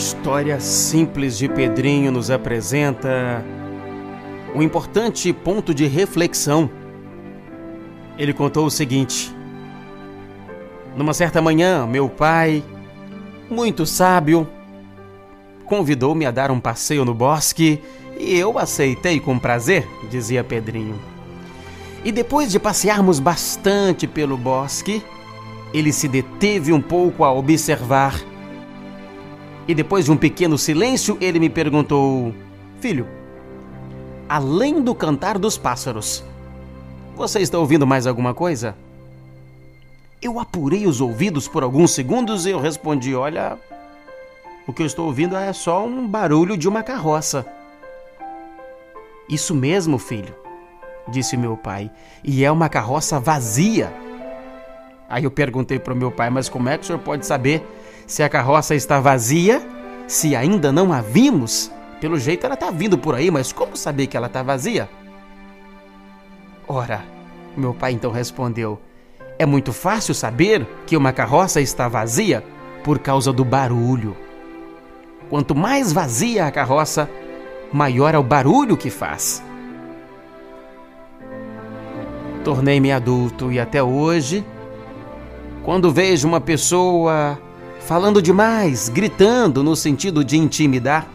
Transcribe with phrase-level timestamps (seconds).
[0.00, 3.44] história simples de Pedrinho nos apresenta
[4.54, 6.70] um importante ponto de reflexão.
[8.16, 9.30] Ele contou o seguinte:
[10.96, 12.64] Numa certa manhã, meu pai,
[13.50, 14.48] muito sábio,
[15.66, 17.78] convidou-me a dar um passeio no bosque
[18.18, 20.98] e eu aceitei com prazer, dizia Pedrinho.
[22.02, 25.04] E depois de passearmos bastante pelo bosque,
[25.74, 28.29] ele se deteve um pouco a observar
[29.70, 32.34] e depois de um pequeno silêncio, ele me perguntou:
[32.80, 33.06] Filho,
[34.28, 36.24] além do cantar dos pássaros,
[37.14, 38.76] você está ouvindo mais alguma coisa?
[40.20, 43.56] Eu apurei os ouvidos por alguns segundos e eu respondi: Olha,
[44.66, 47.46] o que eu estou ouvindo é só um barulho de uma carroça.
[49.28, 50.34] Isso mesmo, filho,
[51.06, 51.92] disse meu pai,
[52.24, 53.92] e é uma carroça vazia.
[55.10, 57.66] Aí eu perguntei para o meu pai: Mas como é que o senhor pode saber
[58.06, 59.60] se a carroça está vazia,
[60.06, 64.06] se ainda não a vimos, pelo jeito ela está vindo por aí, mas como saber
[64.06, 64.88] que ela está vazia?
[66.66, 67.04] Ora,
[67.56, 68.80] meu pai então respondeu:
[69.36, 72.44] É muito fácil saber que uma carroça está vazia
[72.84, 74.16] por causa do barulho.
[75.28, 77.10] Quanto mais vazia a carroça,
[77.72, 79.42] maior é o barulho que faz.
[82.44, 84.44] Tornei-me adulto e até hoje,
[85.64, 87.38] quando vejo uma pessoa
[87.80, 91.06] falando demais, gritando no sentido de intimidar,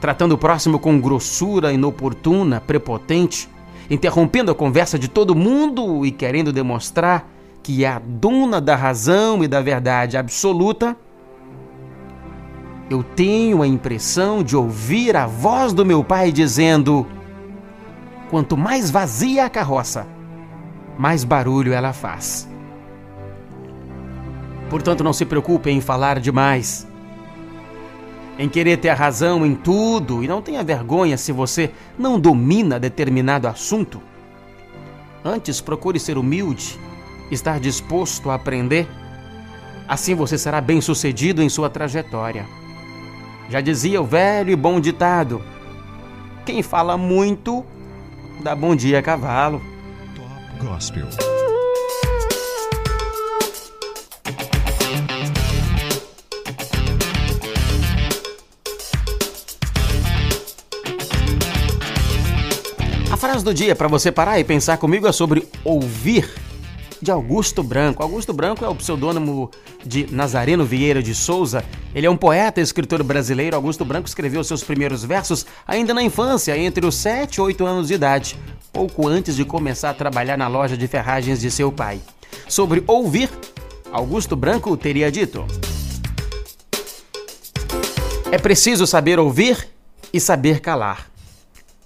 [0.00, 3.48] tratando o próximo com grossura inoportuna, prepotente,
[3.88, 7.28] interrompendo a conversa de todo mundo e querendo demonstrar
[7.62, 10.96] que é a dona da razão e da verdade absoluta,
[12.90, 17.06] eu tenho a impressão de ouvir a voz do meu pai dizendo:
[18.28, 20.06] quanto mais vazia a carroça,
[20.98, 22.49] mais barulho ela faz.
[24.70, 26.86] Portanto, não se preocupe em falar demais,
[28.38, 32.78] em querer ter a razão em tudo e não tenha vergonha se você não domina
[32.78, 34.00] determinado assunto.
[35.24, 36.78] Antes, procure ser humilde,
[37.30, 38.88] estar disposto a aprender.
[39.86, 42.46] Assim você será bem sucedido em sua trajetória.
[43.50, 45.42] Já dizia o velho e bom ditado:
[46.46, 47.66] quem fala muito,
[48.40, 49.60] dá bom dia a cavalo.
[50.14, 51.39] Top Gospel.
[63.20, 66.26] Frase do dia para você parar e pensar comigo é sobre ouvir
[67.02, 68.02] de Augusto Branco.
[68.02, 69.50] Augusto Branco é o pseudônimo
[69.84, 71.62] de Nazareno Vieira de Souza.
[71.94, 73.54] Ele é um poeta e escritor brasileiro.
[73.54, 77.88] Augusto Branco escreveu seus primeiros versos ainda na infância, entre os 7 e 8 anos
[77.88, 78.38] de idade,
[78.72, 82.00] pouco antes de começar a trabalhar na loja de ferragens de seu pai.
[82.48, 83.28] Sobre ouvir,
[83.92, 85.44] Augusto Branco teria dito:
[88.32, 89.68] É preciso saber ouvir
[90.10, 91.09] e saber calar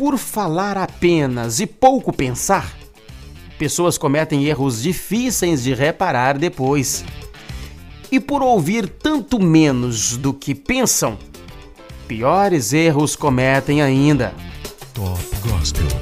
[0.00, 2.74] por falar apenas e pouco pensar,
[3.58, 7.04] pessoas cometem erros difíceis de reparar depois.
[8.10, 11.18] E por ouvir tanto menos do que pensam,
[12.08, 14.32] piores erros cometem ainda.
[14.94, 15.99] Top Gospel.